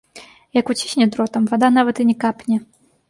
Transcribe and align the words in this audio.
Як 0.59 0.71
уцісне 0.73 1.07
дротам, 1.15 1.45
вада 1.51 1.69
нават 1.77 1.95
і 2.05 2.07
не 2.11 2.17
капне. 2.25 2.59